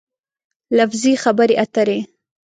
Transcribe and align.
لفظي 0.77 1.13
خبرې 1.23 1.55
اترې 1.63 1.99